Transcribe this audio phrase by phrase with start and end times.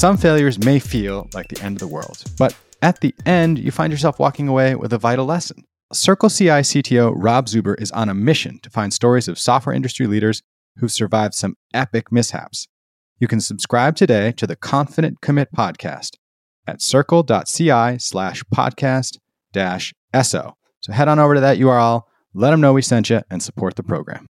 [0.00, 3.70] Some failures may feel like the end of the world, but at the end, you
[3.70, 5.66] find yourself walking away with a vital lesson.
[5.92, 10.06] Circle CI CTO Rob Zuber is on a mission to find stories of software industry
[10.06, 10.42] leaders
[10.78, 12.66] who've survived some epic mishaps.
[13.18, 16.16] You can subscribe today to the Confident Commit podcast
[16.66, 19.18] at circle.ci slash podcast
[19.52, 19.92] dash
[20.22, 20.54] SO.
[20.80, 23.76] So head on over to that URL, let them know we sent you, and support
[23.76, 24.24] the program.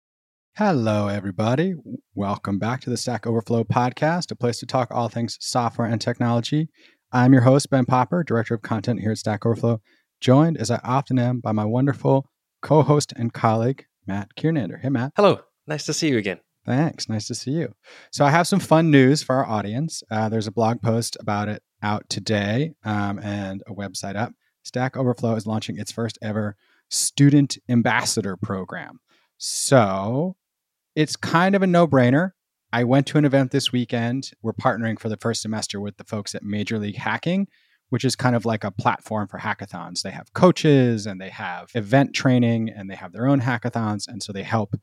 [0.58, 1.74] Hello, everybody.
[2.14, 6.00] Welcome back to the Stack Overflow podcast, a place to talk all things software and
[6.00, 6.70] technology.
[7.12, 9.82] I'm your host, Ben Popper, Director of Content here at Stack Overflow,
[10.18, 12.30] joined as I often am by my wonderful
[12.62, 14.80] co host and colleague, Matt Kiernander.
[14.80, 15.12] Hey, Matt.
[15.14, 15.40] Hello.
[15.66, 16.40] Nice to see you again.
[16.64, 17.06] Thanks.
[17.06, 17.74] Nice to see you.
[18.10, 20.02] So, I have some fun news for our audience.
[20.10, 24.32] Uh, there's a blog post about it out today um, and a website up.
[24.62, 26.56] Stack Overflow is launching its first ever
[26.88, 29.00] student ambassador program.
[29.36, 30.34] So,
[30.96, 32.32] it's kind of a no brainer.
[32.72, 34.30] I went to an event this weekend.
[34.42, 37.46] We're partnering for the first semester with the folks at Major League Hacking,
[37.90, 40.02] which is kind of like a platform for hackathons.
[40.02, 44.08] They have coaches and they have event training and they have their own hackathons.
[44.08, 44.74] And so they help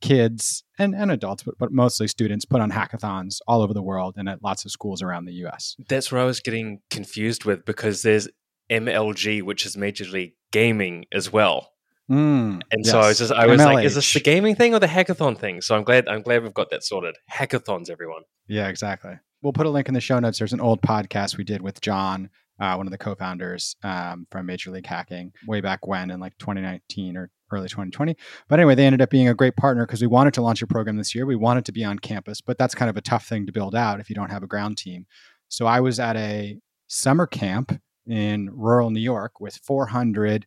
[0.00, 4.14] kids and, and adults, but, but mostly students, put on hackathons all over the world
[4.16, 5.76] and at lots of schools around the US.
[5.88, 8.28] That's where I was getting confused with because there's
[8.70, 11.72] MLG, which is Major League Gaming as well.
[12.10, 12.90] Mm, And yes.
[12.90, 15.36] so I was just I was like, is this the gaming thing or the hackathon
[15.36, 15.60] thing?
[15.60, 17.16] So I'm glad I'm glad we've got that sorted.
[17.30, 18.22] Hackathons, everyone.
[18.46, 19.12] Yeah, exactly.
[19.42, 20.38] We'll put a link in the show notes.
[20.38, 24.46] There's an old podcast we did with Jon, uh, one of the co-founders um, from
[24.46, 28.16] Major League Hacking, way back when in like 2019 or early 2020.
[28.48, 30.66] But anyway, they ended up being a great partner because we wanted to launch a
[30.66, 31.24] program this year.
[31.24, 33.74] We wanted to be on campus, but that's kind of a tough thing to build
[33.74, 35.06] out if you don't have a ground team.
[35.48, 40.46] So I was at a summer camp in rural New York with 400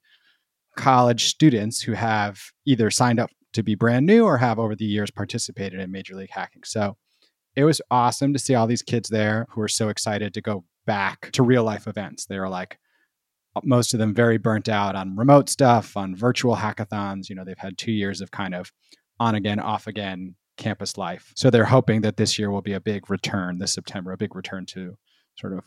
[0.75, 4.85] college students who have either signed up to be brand new or have over the
[4.85, 6.63] years participated in Major League Hacking.
[6.63, 6.95] So
[7.55, 10.63] it was awesome to see all these kids there who are so excited to go
[10.85, 12.25] back to real life events.
[12.25, 12.77] They were like,
[13.63, 17.29] most of them very burnt out on remote stuff, on virtual hackathons.
[17.29, 18.71] You know, they've had two years of kind of
[19.19, 21.33] on again, off again campus life.
[21.35, 24.35] So they're hoping that this year will be a big return this September, a big
[24.35, 24.95] return to
[25.35, 25.65] sort of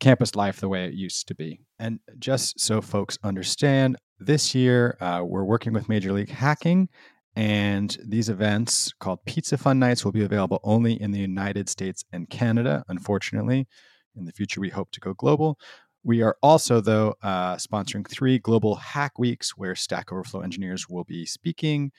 [0.00, 1.60] campus life the way it used to be.
[1.78, 6.88] And just so folks understand, this year uh, we're working with Major League Hacking
[7.36, 12.04] and these events called Pizza Fund Nights will be available only in the United States
[12.12, 13.66] and Canada, unfortunately.
[14.16, 15.58] In the future, we hope to go global.
[16.04, 21.02] We are also, though, uh, sponsoring three global hack weeks where Stack Overflow engineers will
[21.02, 21.90] be speaking,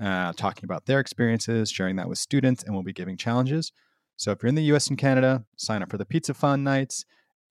[0.00, 3.72] uh, talking about their experiences, sharing that with students, and we'll be giving challenges.
[4.16, 7.04] So if you're in the US and Canada, sign up for the Pizza Fund Nights.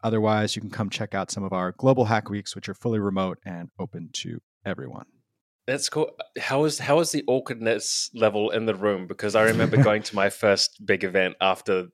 [0.03, 2.99] Otherwise, you can come check out some of our global hack weeks, which are fully
[2.99, 5.05] remote and open to everyone.
[5.65, 6.11] That's cool.
[6.37, 9.07] How is how is the awkwardness level in the room?
[9.07, 11.87] Because I remember going to my first big event after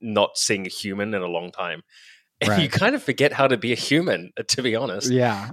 [0.00, 1.82] not seeing a human in a long time.
[2.40, 5.10] And you kind of forget how to be a human, to be honest.
[5.10, 5.50] Yeah.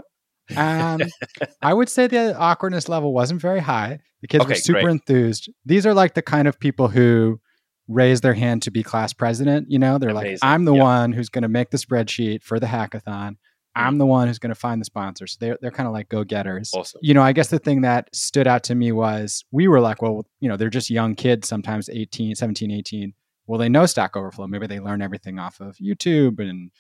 [0.57, 1.01] Um,
[1.61, 3.99] I would say the awkwardness level wasn't very high.
[4.21, 4.91] The kids were super great.
[4.91, 5.49] enthused.
[5.65, 7.39] These are like the kind of people who
[7.89, 9.69] raise their hand to be class president.
[9.69, 10.83] You know, they're like, I'm the Yeah.
[10.83, 13.35] one who's going to make the spreadsheet for the hackathon.
[13.75, 15.37] I'm the one who's going to find the sponsors.
[15.39, 16.71] They're, they're kind of like go getters.
[16.73, 16.99] Awesome.
[17.03, 20.01] You know, I guess the thing that stood out to me was we were like,
[20.01, 23.13] well, you know, they're just young kids, sometimes 18, 17, 18.
[23.47, 24.47] Well, they know Stack Overflow.
[24.47, 26.71] Maybe they learn everything off of YouTube and,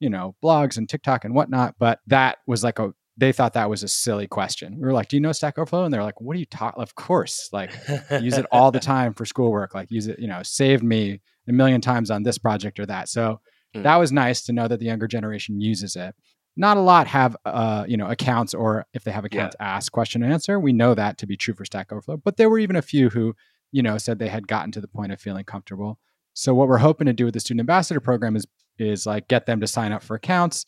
[0.00, 1.76] you know, blogs and TikTok and whatnot.
[1.78, 4.76] But that was like a, they thought that was a silly question.
[4.76, 5.84] We were like, do you know Stack Overflow?
[5.84, 6.80] And they're like, what are you talking?
[6.80, 7.50] Of course.
[7.52, 7.72] Like,
[8.20, 9.74] use it all the time for schoolwork.
[9.74, 13.08] Like, use it, you know, saved me a million times on this project or that.
[13.08, 13.40] So
[13.76, 13.82] Mm.
[13.82, 16.14] that was nice to know that the younger generation uses it.
[16.56, 20.22] Not a lot have, uh, you know, accounts or if they have accounts, ask question
[20.22, 20.58] and answer.
[20.58, 23.10] We know that to be true for Stack Overflow, but there were even a few
[23.10, 23.34] who,
[23.70, 25.98] you know, said they had gotten to the point of feeling comfortable.
[26.32, 28.46] So what we're hoping to do with the student ambassador program is
[28.78, 30.64] is like get them to sign up for accounts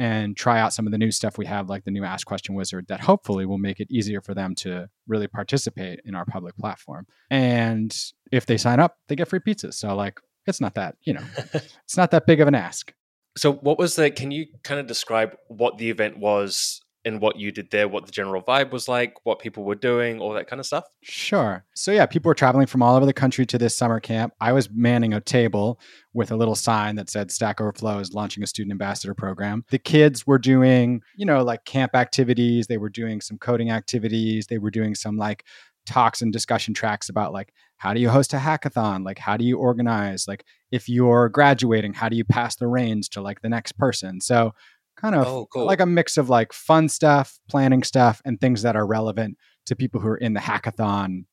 [0.00, 2.54] and try out some of the new stuff we have, like the new Ask Question
[2.54, 6.56] Wizard, that hopefully will make it easier for them to really participate in our public
[6.56, 7.06] platform.
[7.28, 7.94] And
[8.32, 9.74] if they sign up, they get free pizzas.
[9.74, 12.94] So like it's not that, you know, it's not that big of an ask.
[13.36, 14.10] so, what was the?
[14.10, 17.88] Can you kind of describe what the event was and what you did there?
[17.88, 19.14] What the general vibe was like?
[19.24, 20.20] What people were doing?
[20.20, 20.84] All that kind of stuff.
[21.02, 21.64] Sure.
[21.74, 24.34] So yeah, people were traveling from all over the country to this summer camp.
[24.40, 25.80] I was manning a table
[26.12, 29.64] with a little sign that said Stack Overflow is launching a student ambassador program.
[29.70, 34.46] The kids were doing, you know, like camp activities, they were doing some coding activities,
[34.48, 35.44] they were doing some like
[35.86, 39.04] talks and discussion tracks about like how do you host a hackathon?
[39.06, 40.28] Like how do you organize?
[40.28, 44.20] Like if you're graduating, how do you pass the reins to like the next person?
[44.20, 44.52] So
[45.00, 45.64] kind of Oh, cool.
[45.66, 49.36] like a mix of like fun stuff, planning stuff, and things that are relevant
[49.66, 51.24] to people who are in the hackathon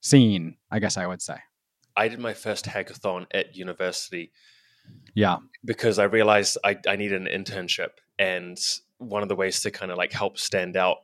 [0.00, 1.36] scene, I guess I would say.
[1.96, 4.30] I did my first hackathon at university
[5.14, 5.38] Yeah.
[5.64, 7.90] Because I realized I, I needed an internship.
[8.18, 8.56] And
[8.98, 10.98] one of the ways to kind of like help stand out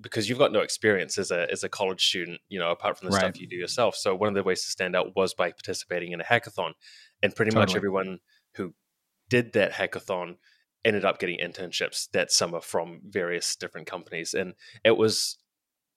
[0.00, 3.08] because you've got no experience as a as a college student, you know, apart from
[3.08, 3.20] the Right.
[3.20, 3.94] stuff you do yourself.
[3.94, 6.72] So one of the ways to stand out was by participating in a hackathon,
[7.22, 8.18] and pretty much everyone
[8.56, 8.74] who
[9.28, 10.36] did that hackathon
[10.84, 15.38] ended up getting internships that summer from various different companies, and it was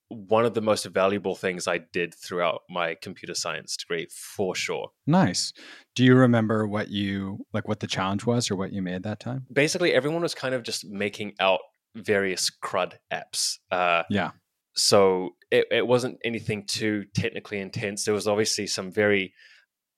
[0.10, 4.92] one of the most valuable things I did throughout my computer science degree for sure.
[5.08, 5.52] Nice.
[5.96, 9.20] Do you remember what you like what the challenge was or what you made that
[9.20, 9.48] time?
[9.52, 11.60] Basically, everyone was kind of just making out
[11.96, 13.58] various crud apps.
[13.72, 14.32] Uh, Yeah.
[14.76, 18.06] so it, it wasn't anything too technically intense.
[18.06, 19.34] There was obviously some very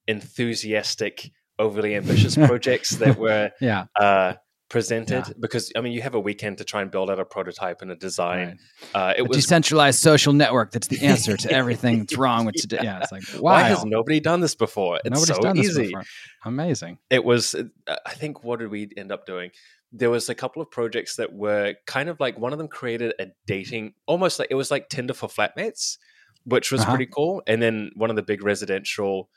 [0.07, 3.85] enthusiastic, overly ambitious projects that were Yeah.
[3.99, 4.33] uh,
[4.69, 5.33] presented Yeah.
[5.39, 7.89] because I mean you have a weekend to try and build out a prototype and
[7.91, 8.59] a design.
[8.93, 9.09] Right.
[9.09, 12.55] Uh, it a was decentralized social network that's the answer to everything that's wrong with
[12.65, 12.79] today.
[12.83, 14.97] Yeah, it's like why has nobody done this before?
[14.97, 15.83] It's Nobody's so done this easy.
[15.87, 16.03] before.
[16.45, 16.97] Amazing.
[17.09, 19.51] it was uh, i think what did we end up doing
[19.91, 23.13] there was a couple of projects that were kind of like one of them created
[23.19, 25.97] a dating almost like it was like tinder for flatmates
[26.45, 26.91] which was Uh-huh.
[26.91, 29.29] pretty cool and then one of the big residential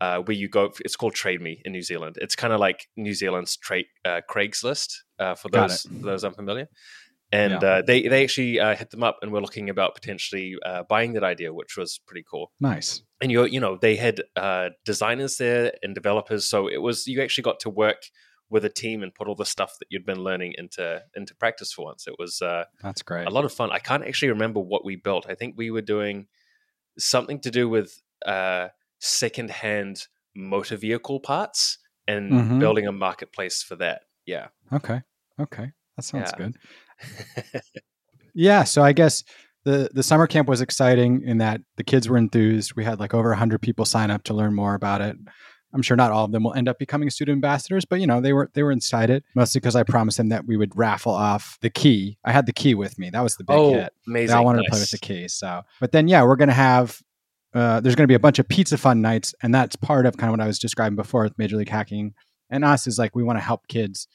[0.00, 2.86] uh, where you go it's called trade me in new zealand it's kind of like
[2.96, 6.68] new zealand's trade uh, craigslist uh, for those for those unfamiliar
[7.32, 7.68] and Yeah.
[7.68, 11.12] uh, they they actually uh, hit them up and were looking about potentially uh, buying
[11.14, 13.02] that idea which was pretty cool Nice.
[13.20, 17.20] and you you know they had uh, designers there and developers, so it was you
[17.22, 18.02] actually got to work
[18.50, 21.70] with a team and put all the stuff that you'd been learning into into practice
[21.70, 22.06] for once.
[22.06, 23.26] It was uh, That's great.
[23.26, 23.70] a lot of fun.
[23.72, 25.26] I can't actually remember what we built.
[25.28, 26.28] I think we were doing
[26.98, 28.68] something to do with uh,
[28.98, 32.58] secondhand motor vehicle parts and Mhm.
[32.60, 34.02] building a marketplace for that.
[34.26, 35.02] Yeah, Okay.
[35.40, 35.72] Okay.
[35.96, 36.36] That sounds Yeah.
[36.46, 36.56] good.
[38.34, 39.24] Yeah, so I guess
[39.64, 42.74] the the summer camp was exciting in that the kids were enthused.
[42.76, 45.16] We had like over 100 people sign up to learn more about it.
[45.74, 48.20] I'm sure not all of them will end up becoming student ambassadors, but you know,
[48.20, 51.58] they were they were excited mostly because I promised them that we would raffle off
[51.62, 52.16] the key.
[52.24, 53.10] I had the key with me.
[53.10, 53.92] That was the big oh, hit.
[54.06, 54.28] amazing!
[54.28, 55.26] They all wanted to play with the key.
[55.28, 57.00] So, but then yeah, we're going to have
[57.58, 60.16] uh, there's going to be a bunch of pizza fund nights, and that's part of
[60.16, 62.14] kind of what I was describing before with Major League Hacking
[62.50, 64.08] and us is like we want to help kids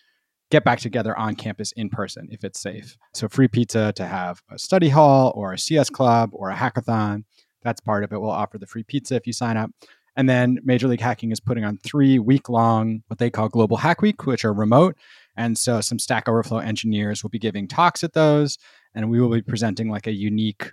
[0.49, 2.97] get back together on campus in person if it's safe.
[3.13, 7.23] So free pizza to have a study hall or a CS club or a hackathon.
[7.63, 8.21] That's part of it.
[8.21, 9.71] We'll offer the free pizza if you sign up.
[10.15, 13.77] And then Major League Hacking is putting on three week long, what they call Global
[13.77, 14.95] Hack Week, which are remote.
[15.35, 18.59] And so some Stack Overflow engineers will be giving talks at those,
[18.93, 20.71] and we will be presenting like a unique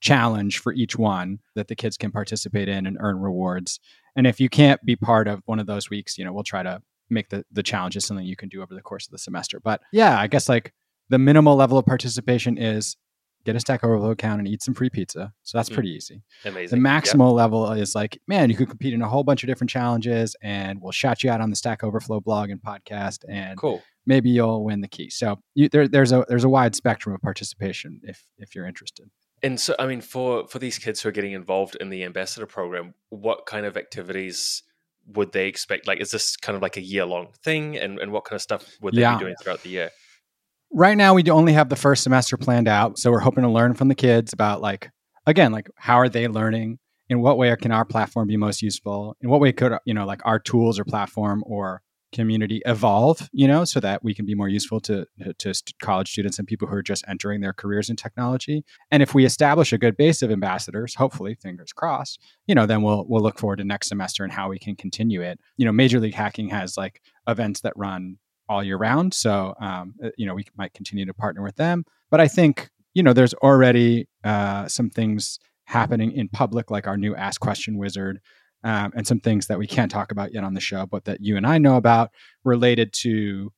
[0.00, 3.80] challenge for each one that the kids can participate in and earn rewards.
[4.16, 6.62] And if you can't be part of one of those weeks, you know, we'll try
[6.62, 9.60] to make the, the challenges something you can do over the course of the semester.
[9.60, 10.72] But yeah, I guess like
[11.08, 12.96] the minimal level of participation is
[13.44, 15.32] get a Stack Overflow account and eat some free pizza.
[15.42, 15.74] So that's Mm.
[15.74, 16.22] pretty easy.
[16.44, 16.82] Amazing.
[16.82, 17.02] The Yep.
[17.04, 20.36] maximal level is like, man, you could compete in a whole bunch of different challenges
[20.42, 23.82] and we'll shout you out on the Stack Overflow blog and podcast and Cool.
[24.04, 25.08] maybe you'll win the key.
[25.08, 29.08] So you, there, there's a there's a wide spectrum of participation if if you're interested.
[29.42, 32.46] And so, I mean, for for these kids who are getting involved in the ambassador
[32.46, 34.62] program, what kind of activities
[35.14, 35.86] would they expect?
[35.86, 38.42] Like, is this kind of like a year long thing, and and what kind of
[38.42, 39.14] stuff would they Yeah.
[39.14, 39.90] be doing throughout the year?
[40.70, 43.50] Right now, we do only have the first semester planned out, so we're hoping to
[43.50, 44.90] learn from the kids about like
[45.26, 46.78] again, like how are they learning?
[47.10, 49.16] In what way can our platform be most useful?
[49.22, 51.80] In what way could you know like our tools or platform or
[52.12, 53.28] community evolve?
[53.32, 55.06] You know, so that we can be more useful to
[55.38, 58.64] to college students and people who are just entering their careers in technology.
[58.90, 62.82] And if we establish a good base of ambassadors, hopefully, fingers crossed, you know, then
[62.82, 65.38] we'll we'll look forward to next semester and how we can continue it.
[65.56, 69.14] You know, Major League Hacking has like events that run all year round.
[69.14, 71.84] So, um, uh, you know, we might continue to partner with them.
[72.10, 76.96] But I think, you know, there's already uh, some things happening in public, like our
[76.96, 78.20] new Ask Question Wizard,
[78.64, 81.20] um, and some things that we can't talk about yet on the show, but that
[81.20, 82.10] you and I know about
[82.44, 83.52] related to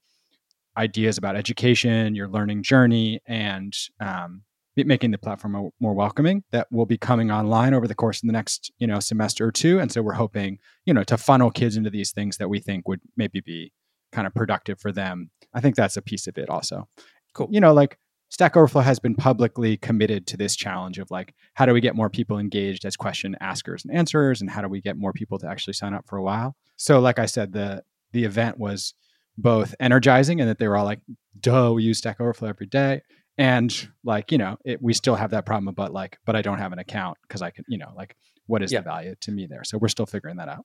[0.76, 4.42] ideas about education, your learning journey, and um,
[4.76, 8.32] making the platform more welcoming that will be coming online over the course of the
[8.32, 11.76] next you know semester or two and so we're hoping you know to funnel kids
[11.76, 13.70] into these things that we think would maybe be
[14.12, 15.30] kind of productive for them.
[15.54, 16.88] I think that's a piece of it also.
[17.34, 17.48] Cool.
[17.50, 17.98] You know, like
[18.30, 21.96] Stack Overflow has been publicly committed to this challenge of like, how do we get
[21.96, 25.38] more people engaged as question askers and answerers, and how do we get more people
[25.40, 26.56] to actually sign up for a while?
[26.76, 27.82] So, like I said, the
[28.12, 28.94] the event was
[29.36, 31.00] both energizing and that they were all like,
[31.40, 33.02] duh, we use Stack Overflow every day.
[33.38, 36.58] And like, you know, it, we still have that problem, but like, but I don't
[36.58, 38.80] have an account because I can, you know, like, what is Yeah.
[38.80, 39.64] the value to me there?
[39.64, 40.64] So we're still figuring that out.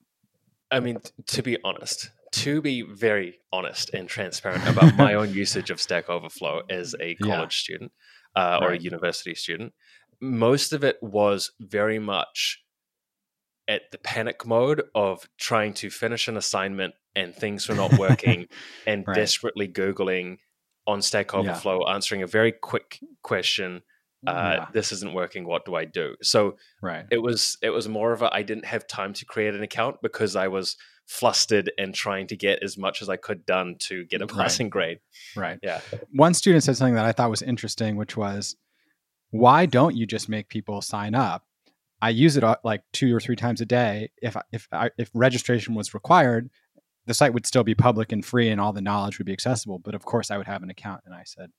[0.75, 5.33] I mean, t- to be honest, to be very honest and transparent about my own
[5.43, 7.35] usage of Stack Overflow as a Yeah.
[7.35, 7.91] college student
[8.35, 9.73] uh, or a university student,
[10.21, 12.61] most of it was very much
[13.67, 18.47] at the panic mode of trying to finish an assignment and things were not working
[18.87, 19.15] and Right.
[19.15, 20.37] desperately Googling
[20.85, 23.81] on Stack Overflow, answering a very quick question.
[24.27, 24.67] Uh, Yeah.
[24.73, 25.45] This isn't working.
[25.45, 26.15] What do I do?
[26.21, 27.05] So Right.
[27.11, 29.97] it was it was more of a I didn't have time to create an account
[30.01, 30.77] because I was
[31.07, 34.35] flustered and trying to get as much as I could done to get a Right.
[34.37, 34.99] passing grade.
[35.35, 35.59] Right.
[35.61, 35.81] Yeah.
[36.11, 38.55] One student said something that I thought was interesting, which was,
[39.29, 41.43] why don't you just make people sign up?
[42.01, 44.11] I use it uh, like two or three times a day.
[44.21, 46.49] If if I, if registration was required,
[47.05, 49.79] the site would still be public and free, and all the knowledge would be accessible.
[49.79, 51.01] But of course, I would have an account.
[51.05, 51.51] And I said,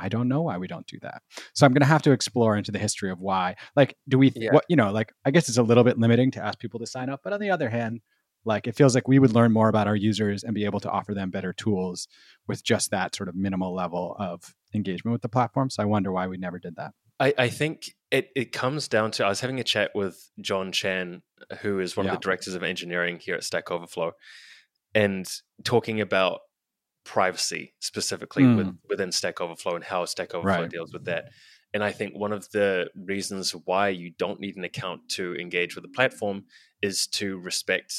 [0.00, 1.22] I don't know why we don't do that.
[1.54, 3.56] So I'm going to have to explore into the history of why.
[3.76, 4.32] Like, do we?
[4.34, 4.52] Yeah.
[4.52, 4.90] What you know?
[4.90, 7.20] Like, I guess it's a little bit limiting to ask people to sign up.
[7.22, 8.00] But on the other hand,
[8.44, 10.90] like it feels like we would learn more about our users and be able to
[10.90, 12.08] offer them better tools
[12.48, 15.68] with just that sort of minimal level of engagement with the platform.
[15.68, 16.92] So I wonder why we never did that.
[17.18, 20.72] I, I think it, it comes down to I was having a chat with John
[20.72, 21.20] Chan,
[21.60, 22.12] who is one Yeah.
[22.12, 24.12] of the directors of engineering here at Stack Overflow,
[24.94, 25.30] and
[25.62, 26.40] talking about
[27.04, 30.62] privacy specifically with, within Stack Overflow and how Stack Overflow.
[30.62, 30.70] Right.
[30.70, 31.30] deals with that.
[31.72, 35.74] And I think one of the reasons why you don't need an account to engage
[35.76, 36.44] with the platform
[36.82, 37.94] is to respect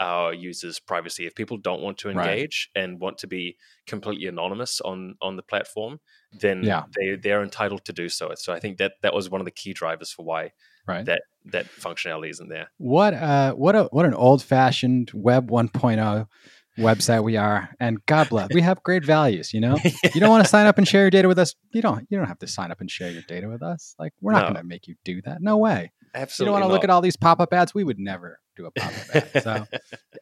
[0.00, 1.26] our users' privacy.
[1.26, 2.26] If people don't want to Right.
[2.28, 3.56] engage and want to be
[3.86, 6.00] completely anonymous on on the platform,
[6.32, 6.84] then Yeah.
[6.96, 8.34] they they're entitled to do so.
[8.34, 10.50] So I think that that was one of the key drivers for why
[10.88, 11.04] Right.
[11.04, 12.72] that that functionality isn't there.
[12.78, 16.26] What uh what a what an old fashioned web 1.0
[16.78, 17.68] website we are.
[17.80, 18.48] And God bless.
[18.52, 19.76] We have great values, you know?
[20.14, 21.54] You don't want to sign up and share your data with us.
[21.72, 23.94] You don't you don't have to sign up and share your data with us.
[23.98, 24.48] Like we're not No.
[24.54, 25.40] going to make you do that.
[25.40, 25.92] No way.
[26.14, 26.50] Absolutely.
[26.50, 27.74] you don't want to look at all these pop-up ads.
[27.74, 29.30] We would never do a pop-up ad.
[29.42, 29.66] So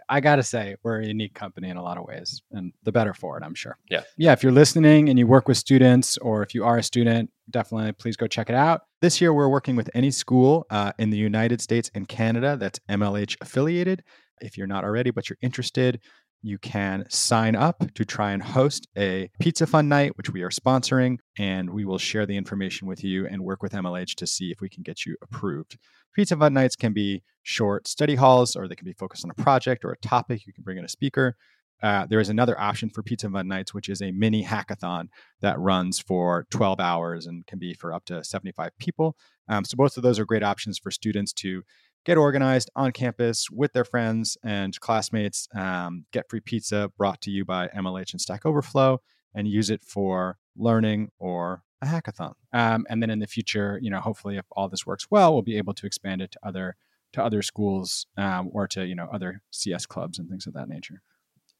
[0.09, 2.93] I got to say, we're a unique company in a lot of ways, and the
[2.93, 3.77] better for it, I'm sure.
[3.91, 4.03] Yeah.
[4.17, 4.33] Yeah.
[4.33, 7.91] If you're listening and you work with students, or if you are a student, definitely
[7.93, 8.83] please go check it out.
[9.03, 12.79] This year, we're working with any school uh, in the United States and Canada that's
[12.89, 14.05] MLH affiliated.
[14.41, 16.01] If you're not already, but you're interested,
[16.43, 20.51] you can sign up to try and host a pizza fund night, which we are
[20.51, 24.51] sponsoring, and we will share the information with you and work with MLH to see
[24.51, 25.79] if we can get you approved.
[26.15, 29.43] Pizza fund nights can be short study halls, or they can be focused on a
[29.43, 30.47] project or a topic.
[30.47, 31.37] You can bring in a speaker.
[31.83, 35.09] Uh, there is another option for Pizza Fund Nights, which is a mini hackathon
[35.41, 39.17] that runs for 12 hours and can be for up to 75 people.
[39.49, 41.63] Um, so, both of those are great options for students to
[42.05, 47.31] get organized on campus with their friends and classmates, um, get free pizza brought to
[47.31, 49.01] you by MLH and Stack Overflow,
[49.35, 52.35] and use it for learning or a hackathon.
[52.53, 55.43] Um, and then in the future, you know, hopefully, if all this works well, we'll
[55.43, 56.77] be able to expand it to other
[57.13, 60.69] to other schools um, or to you know other CS clubs and things of that
[60.69, 61.03] nature.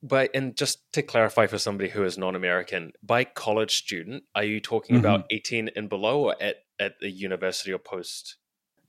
[0.03, 4.61] But and just to clarify for somebody who is non-American, by college student, are you
[4.61, 5.05] talking Mm-hmm.
[5.05, 8.37] about 18 and below or at, at the university or post?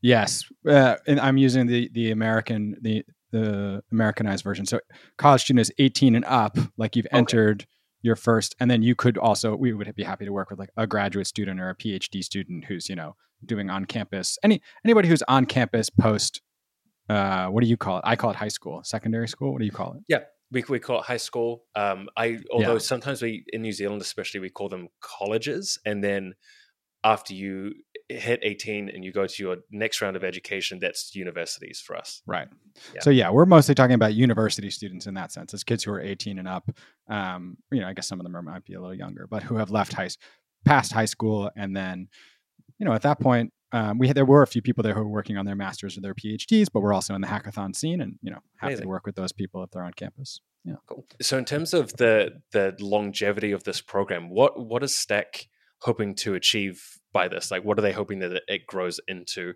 [0.01, 4.65] Yes, uh, and I'm using the the American the the Americanized version.
[4.65, 4.79] So
[5.17, 7.17] college student is 18 and up, like you've Okay.
[7.17, 7.65] entered
[8.01, 10.72] your first, and then you could also we would be happy to work with like
[10.75, 13.15] a graduate student or a PhD student who's you know
[13.46, 16.41] doing on campus any anybody who's on campus post.
[17.10, 18.03] Uh, what do you call it?
[18.05, 19.51] I call it high school, secondary school.
[19.51, 20.03] What do you call it?
[20.08, 20.20] Yeah,
[20.51, 21.65] we, we call it high school.
[21.75, 22.79] Um, I although Yeah.
[22.79, 26.34] sometimes we in New Zealand especially we call them colleges, and then
[27.03, 27.74] after you
[28.10, 32.22] hit 18 and you go to your next round of education, that's universities for us.
[32.25, 32.48] Right.
[32.93, 33.01] Yeah.
[33.01, 35.53] So yeah, we're mostly talking about university students in that sense.
[35.53, 36.70] as kids who are 18 and up.
[37.08, 39.43] Um, you know, I guess some of them are, might be a little younger, but
[39.43, 40.10] who have left high,
[40.65, 42.08] past high school, and then,
[42.77, 45.00] you know, at that point, um, we had, there were a few people there who
[45.00, 48.01] were working on their masters or their PhDs, but we're also in the hackathon scene,
[48.01, 48.84] and you know, happy Amazing.
[48.84, 50.41] to work with those people if they're on campus.
[50.65, 50.75] Yeah.
[50.88, 51.05] Cool.
[51.22, 55.48] So in terms of the the longevity of this program, what what is Stack
[55.81, 57.51] hoping to achieve by this?
[57.51, 59.53] Like, what are they hoping that it grows into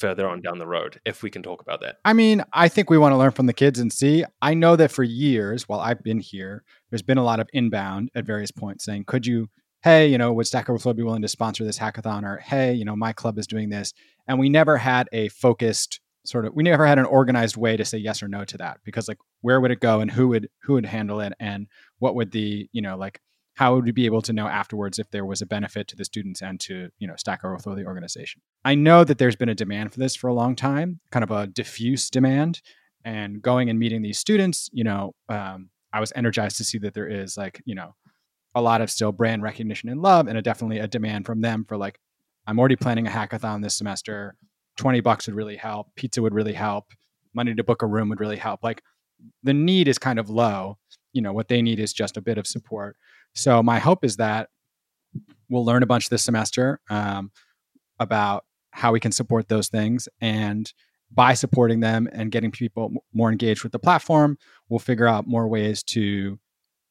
[0.00, 0.42] further on mm.
[0.42, 1.00] down the road?
[1.04, 1.96] If we can talk about that.
[2.04, 4.24] I mean, I think we want to learn from the kids and see.
[4.42, 8.10] I know that for years, while I've been here, there's been a lot of inbound
[8.14, 9.48] at various points saying, could you,
[9.82, 12.24] hey, you know, would Stack Overflow be willing to sponsor this hackathon?
[12.24, 13.92] Or, hey, you know, my club is doing this.
[14.26, 17.84] And we never had a focused sort of, we never had an organized way to
[17.84, 20.48] say yes or no to that because like, where would it go and who would,
[20.62, 21.34] who would handle it?
[21.38, 21.66] And
[21.98, 23.20] what would the, you know, like,
[23.54, 26.04] how would we be able to know afterwards if there was a benefit to the
[26.04, 28.42] students and to you know Stack Overflow the organization?
[28.64, 31.30] I know that there's been a demand for this for a long time, kind of
[31.30, 32.60] a diffuse demand.
[33.04, 36.94] And going and meeting these students, you know, um, I was energized to see that
[36.94, 37.94] there is like you know
[38.54, 41.64] a lot of still brand recognition and love, and a, definitely a demand from them
[41.68, 41.98] for like
[42.46, 44.36] I'm already planning a hackathon this semester.
[44.76, 45.88] Twenty bucks would really help.
[45.94, 46.86] Pizza would really help.
[47.34, 48.64] Money to book a room would really help.
[48.64, 48.82] Like
[49.44, 50.78] the need is kind of low.
[51.12, 52.96] You know what they need is just a bit of support.
[53.34, 54.48] So my hope is that
[55.48, 57.30] we'll learn a bunch this semester um,
[57.98, 60.72] about how we can support those things, and
[61.12, 64.36] by supporting them and getting people more engaged with the platform,
[64.68, 66.38] we'll figure out more ways to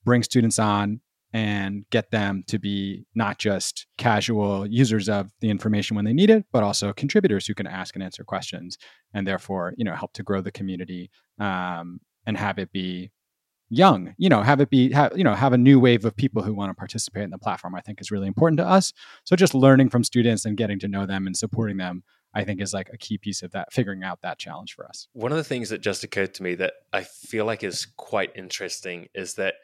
[0.05, 1.01] bring students on
[1.33, 6.29] and get them to be not just casual users of the information when they need
[6.29, 8.77] it, but also contributors who can ask and answer questions,
[9.13, 11.09] and therefore, you know, help to grow the community
[11.39, 13.11] um, and have it be
[13.73, 14.13] young.
[14.17, 16.53] You know, have it be, have, you know, have a new wave of people who
[16.53, 17.75] want to participate in the platform.
[17.75, 18.93] I think is really important to us.
[19.23, 22.03] So just learning from students and getting to know them and supporting them
[22.33, 25.07] I think is like a key piece of that, figuring out that challenge for us.
[25.13, 28.31] One of the things that just occurred to me that I feel like is quite
[28.35, 29.55] interesting is that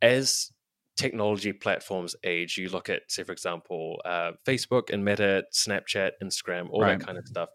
[0.00, 0.52] as
[0.96, 6.68] technology platforms age, you look at, say, for example, uh, Facebook and Meta, Snapchat, Instagram,
[6.70, 6.98] all right.
[6.98, 7.48] that kind of stuff.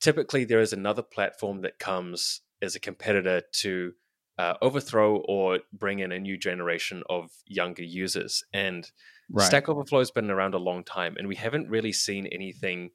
[0.00, 3.92] Typically, there is another platform that comes as a competitor to
[4.38, 8.44] uh, overthrow or bring in a new generation of younger users.
[8.52, 8.90] And
[9.30, 9.46] right.
[9.46, 12.90] Stack Overflow has been around a long time, and we haven't really seen anything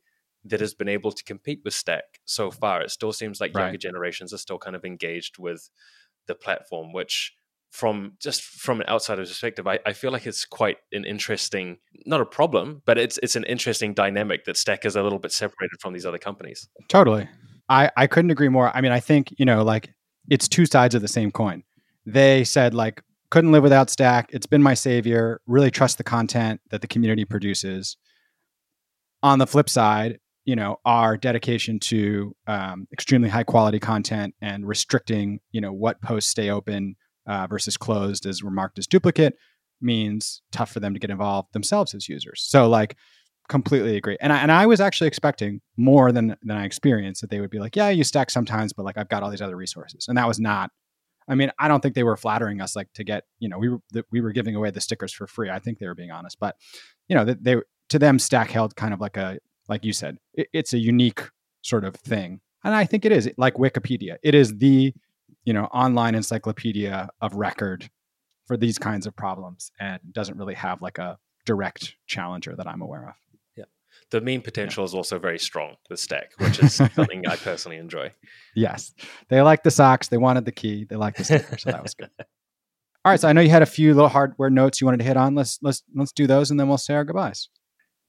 [0.45, 2.81] that has been able to compete with Stack so far.
[2.81, 3.65] It still seems like right.
[3.65, 5.69] younger generations are still kind of engaged with
[6.27, 7.33] the platform, which
[7.71, 12.21] from just from an outsider's perspective, I, I feel like it's quite an interesting, not
[12.21, 15.79] a problem, but it's it's an interesting dynamic that Stack is a little bit separated
[15.79, 16.67] from these other companies.
[16.89, 17.29] Totally.
[17.69, 18.75] I, I couldn't agree more.
[18.75, 19.93] I mean, I think, you know, like
[20.29, 21.63] it's two sides of the same coin.
[22.05, 24.29] They said like couldn't live without Stack.
[24.33, 25.39] It's been my savior.
[25.47, 27.95] Really trust the content that the community produces.
[29.23, 34.67] On the flip side, you know our dedication to um, extremely high quality content and
[34.67, 36.95] restricting you know what posts stay open
[37.27, 39.35] uh, versus closed as remarked as duplicate
[39.81, 42.95] means tough for them to get involved themselves as users so like
[43.51, 47.29] completely agree and I, and I was actually expecting more than than i experienced that
[47.29, 49.57] they would be like yeah you stack sometimes but like i've got all these other
[49.57, 50.71] resources and that was not
[51.27, 53.69] i mean i don't think they were flattering us like to get you know we
[53.69, 53.79] were
[54.11, 56.55] we were giving away the stickers for free i think they were being honest but
[57.09, 57.57] you know they
[57.89, 59.37] to them stack held kind of like a
[59.71, 61.29] like you said, it, it's a unique
[61.61, 62.41] sort of thing.
[62.63, 64.17] And I think it is like Wikipedia.
[64.21, 64.93] It is the,
[65.45, 67.89] you know, online encyclopedia of record
[68.45, 72.81] for these kinds of problems and doesn't really have like a direct challenger that I'm
[72.81, 73.15] aware of.
[74.11, 74.85] The meme potential yeah.
[74.85, 78.11] is also very strong with Stack, which is something I personally enjoy.
[78.55, 78.93] Yes.
[79.29, 80.09] They like the socks.
[80.09, 80.85] They wanted the key.
[80.85, 81.57] They like the sticker.
[81.57, 82.09] So that was good.
[82.19, 83.19] All right.
[83.19, 85.33] So I know you had a few little hardware notes you wanted to hit on.
[85.33, 87.49] Let's let's let's do those and then we'll say our goodbyes.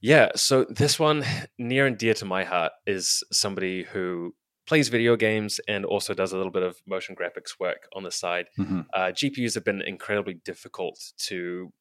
[0.03, 1.25] Yeah, so this one
[1.59, 4.35] near and dear to my heart is somebody who
[4.67, 8.11] plays video games and also does a little bit of motion graphics work on the
[8.11, 8.47] side.
[8.59, 8.81] Mm-hmm.
[8.93, 11.73] Uh, GPUs have been incredibly difficult to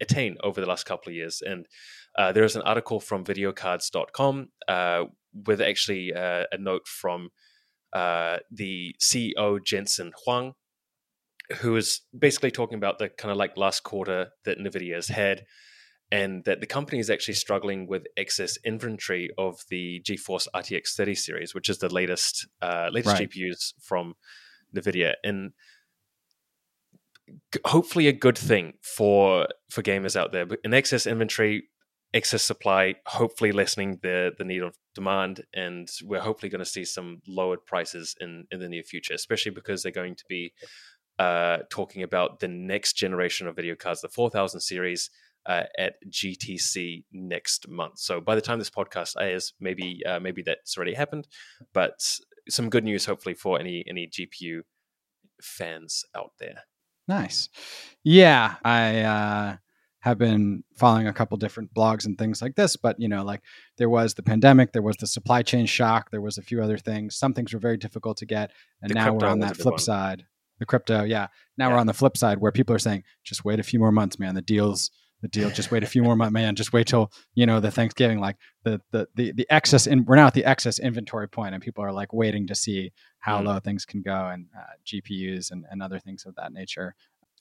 [0.00, 1.66] attain over the last couple of years, and
[2.18, 5.04] uh, there is an article from videocardz.com uh,
[5.46, 7.30] with actually uh, a note from
[7.92, 10.54] uh, the CEO Jensen Huang,
[11.58, 15.44] who is basically talking about the kind of like last quarter that NVIDIA has had
[16.12, 21.14] and that the company is actually struggling with excess inventory of the GeForce RTX 30
[21.14, 23.30] series, which is the latest uh, latest right.
[23.30, 24.14] GPUs from
[24.74, 25.52] NVIDIA, and
[27.66, 30.46] hopefully a good thing for for gamers out there.
[30.46, 31.64] But excess inventory,
[32.14, 36.84] excess supply, hopefully lessening the the need of demand, and we're hopefully going to see
[36.84, 40.52] some lowered prices in in the near future, especially because they're going to be
[41.18, 45.10] uh, talking about the next generation of video cards, the 4000 series
[45.46, 47.98] uh, at GTC next month.
[47.98, 51.28] So by the time this podcast airs, maybe uh, maybe that's already happened.
[51.72, 52.00] But
[52.48, 54.60] some good news, hopefully, for any any GPU
[55.42, 56.64] fans out there.
[57.10, 57.48] Nice.
[58.04, 59.56] Yeah, I uh,
[59.98, 63.42] have been following a couple different blogs and things like this, but you know, like
[63.78, 66.78] there was the pandemic, there was the supply chain shock, there was a few other
[66.78, 67.16] things.
[67.16, 69.78] Some things were very difficult to get, and the now we're on that flip one.
[69.80, 70.24] side.
[70.60, 71.26] The crypto, yeah.
[71.58, 71.74] Now yeah.
[71.74, 74.20] we're on the flip side where people are saying, just wait a few more months,
[74.20, 74.36] man.
[74.36, 75.50] The deals the deal.
[75.50, 76.56] Just wait a few more months, man.
[76.56, 79.86] Just wait till you know the Thanksgiving, like the the the, the excess.
[79.86, 82.92] In, we're now at the excess inventory point, and people are like waiting to see
[83.18, 83.46] how mm.
[83.46, 86.94] low things can go, and uh, GPUs and, and other things of that nature.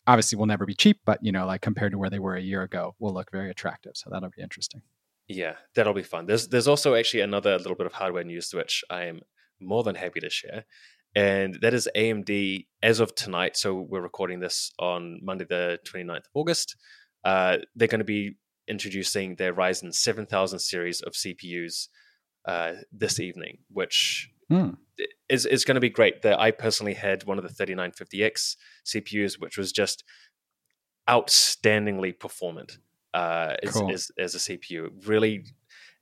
[0.07, 2.41] Obviously, will never be cheap, but you know, like compared to where they were a
[2.41, 3.93] year ago, will look very attractive.
[3.95, 4.81] So that'll be interesting.
[5.27, 6.25] Yeah, that'll be fun.
[6.25, 9.21] There's there's also actually another little bit of hardware news which I am
[9.59, 10.65] more than happy to share.
[11.15, 13.57] And that is AMD as of tonight.
[13.57, 16.75] So we're recording this on Monday, the 29th of August
[17.23, 21.87] uh, they're going to be introducing their Ryzen 7000 series of CPUs
[22.47, 24.77] uh, this evening, which mm.
[25.27, 26.21] is is going to be great.
[26.21, 28.55] The, I personally had one of the 3950X
[28.85, 30.03] CPUs, which was just
[31.09, 32.77] outstandingly performant
[33.13, 33.91] uh, as, cool.
[33.91, 34.89] as, as, a CPU.
[35.07, 35.43] Really,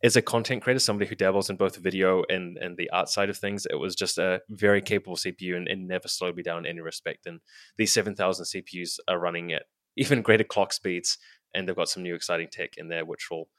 [0.04, 3.08] as a content creator, somebody who dabbles in both the video and, and the art
[3.10, 6.44] side of things, it was just a very capable CPU and, and never slowed me
[6.44, 7.26] down in any respect.
[7.26, 7.40] And
[7.78, 9.64] these 7000 CPUs are running at
[9.98, 11.18] even greater clock speeds.
[11.54, 13.50] And they've got some new exciting tech in there, which will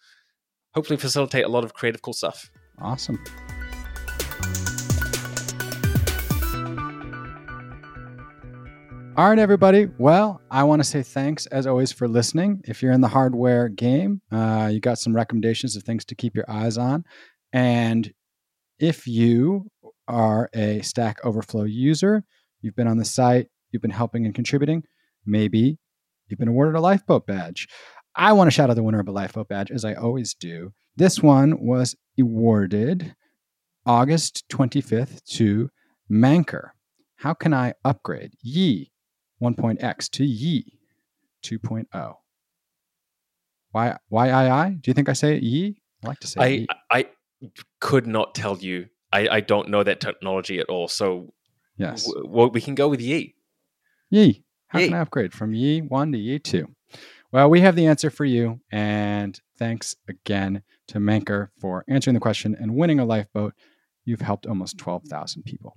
[0.75, 2.51] hopefully facilitate a lot of creative, cool stuff.
[2.81, 3.19] Awesome.
[9.17, 9.89] All right, everybody.
[9.99, 12.63] Well, I want to say thanks as always for listening.
[12.69, 16.37] If you're in the hardware game, uh, you got some recommendations of things to keep
[16.37, 17.05] your eyes on.
[17.53, 18.15] And
[18.79, 19.73] if you
[20.07, 22.23] are a Stack Overflow user,
[22.61, 24.85] you've been on the site, you've been helping and contributing,
[25.27, 25.79] maybe
[26.29, 27.69] you've been awarded a lifeboat badge.
[28.15, 30.73] I want to shout out the winner of a lifeboat badge, as I always do.
[30.97, 33.15] This one was awarded
[33.87, 35.71] August 25th to
[36.09, 36.75] Manquer.
[37.17, 38.33] How can I upgrade?
[38.47, 38.91] Yii
[39.43, 40.65] 1.x to Yii
[41.45, 42.15] 2.0.
[43.71, 44.69] Why, why, I, I?
[44.71, 45.77] Do you think I say Yii?
[46.05, 46.99] I like to say I.
[46.99, 47.07] I
[47.81, 48.87] could not tell you.
[49.13, 50.89] I, I don't know that technology at all.
[50.89, 51.33] So
[51.77, 52.07] Yes.
[52.07, 53.35] w- well, we can go with Yii.
[54.13, 54.43] Yii.
[54.69, 56.69] How can I upgrade from Yii 1 to Yii 2?
[57.33, 58.61] Well, we have the answer for you.
[58.71, 63.55] And thanks again to Manquer for answering the question and winning a lifeboat.
[64.05, 65.77] You've helped almost 12,000 people.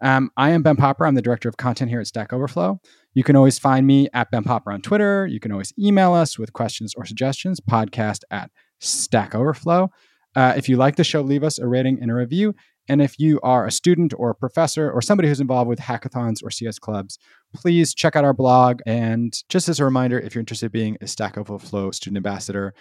[0.00, 1.04] Um, I am Ben Popper.
[1.04, 2.80] I'm the director of content here at Stack Overflow.
[3.14, 5.26] You can always find me at Ben Popper on Twitter.
[5.26, 9.90] You can always email us with questions or suggestions, podcast at Stack Overflow.
[10.36, 12.54] Uh, if you like the show, leave us a rating and a review.
[12.88, 16.42] And if you are a student or a professor or somebody who's involved with hackathons
[16.42, 17.18] or CS clubs,
[17.54, 18.80] please check out our blog.
[18.86, 22.74] And just as a reminder, if you're interested in being a Stack Overflow student ambassador,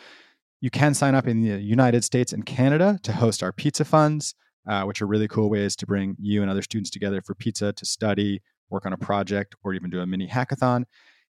[0.59, 4.35] you can sign up in the United States and Canada to host our pizza funds,
[4.67, 7.73] uh, which are really cool ways to bring you and other students together for pizza
[7.73, 10.85] to study, work on a project, or even do a mini hackathon.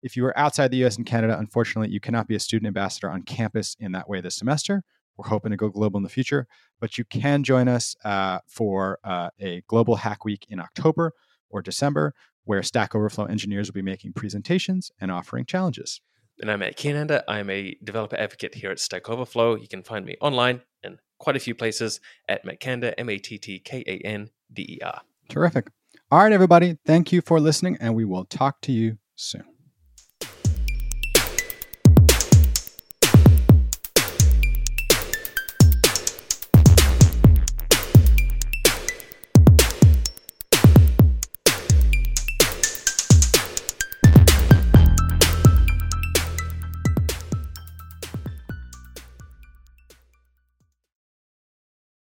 [0.03, 3.11] If you are outside the US and Canada, unfortunately, you cannot be a student ambassador
[3.11, 4.83] on campus in that way this semester.
[5.19, 6.47] We're hoping to go global in the future,
[6.81, 11.13] but you can join us uh, for uh, a global hack week in October
[11.51, 16.01] or December, where Stack Overflow engineers will be making presentations and offering challenges.
[16.41, 17.25] And I'm Matt Kiernander.
[17.27, 19.57] I'm a developer advocate here at Stack Overflow.
[19.57, 23.39] You can find me online in quite a few places at Mattkander, M A T
[23.39, 25.01] T K A N D E R.
[25.29, 25.69] Terrific.
[26.13, 26.79] All right, everybody.
[26.87, 29.45] Thank you for listening, and we will talk to you soon.